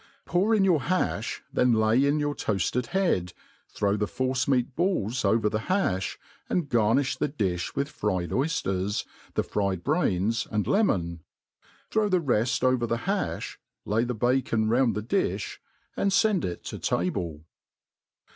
[0.25, 3.33] Pour in your haft, then lay in your toafled head,
[3.69, 6.17] throw the force* meat balls over the hafh,
[6.49, 11.23] and garniSi the difh with fried oy fiers, the fried brains, and lemon;
[11.91, 15.59] throw the reft over the hafh, lay the bacon round the difh,
[15.95, 17.45] and fend it to table.